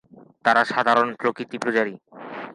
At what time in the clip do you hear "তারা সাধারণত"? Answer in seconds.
0.45-1.13